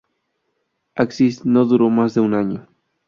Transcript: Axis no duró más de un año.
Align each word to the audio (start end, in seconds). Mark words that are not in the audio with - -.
Axis 0.95 1.45
no 1.45 1.63
duró 1.65 1.91
más 1.91 2.15
de 2.15 2.21
un 2.21 2.33
año. 2.33 2.67